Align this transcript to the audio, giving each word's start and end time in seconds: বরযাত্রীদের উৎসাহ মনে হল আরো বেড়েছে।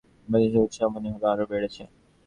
বরযাত্রীদের 0.27 0.63
উৎসাহ 0.65 0.87
মনে 0.93 1.09
হল 1.13 1.23
আরো 1.33 1.45
বেড়েছে। 1.51 1.83